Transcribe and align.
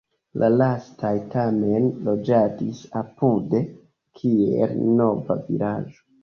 La 0.43 0.47
lastaj 0.59 1.11
tamen 1.33 1.85
loĝadis 2.07 2.79
apude, 3.03 3.61
kiel 4.23 4.75
nova 4.97 5.39
vilaĝo. 5.45 6.03